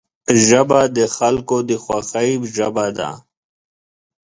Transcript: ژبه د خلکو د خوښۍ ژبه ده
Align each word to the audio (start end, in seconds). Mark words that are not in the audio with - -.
ژبه 0.47 0.79
د 0.97 0.99
خلکو 1.17 1.57
د 1.69 1.71
خوښۍ 1.83 2.29
ژبه 2.55 2.85
ده 2.97 3.09